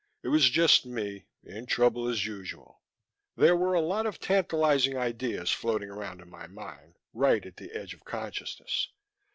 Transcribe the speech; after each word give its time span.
I 0.25 0.29
was 0.29 0.49
just 0.49 0.83
me, 0.83 1.27
in 1.43 1.67
trouble 1.67 2.07
as 2.07 2.25
usual. 2.25 2.81
There 3.35 3.55
were 3.55 3.75
a 3.75 3.81
lot 3.81 4.07
of 4.07 4.17
tantalizing 4.17 4.97
ideas 4.97 5.51
floating 5.51 5.91
around 5.91 6.21
in 6.21 6.27
my 6.31 6.47
mind, 6.47 6.97
right 7.13 7.45
at 7.45 7.57
the 7.57 7.71
edge 7.75 7.93
of 7.93 8.03
consciousness. 8.03 8.87